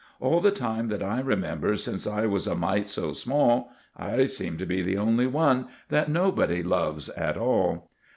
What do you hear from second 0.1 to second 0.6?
All the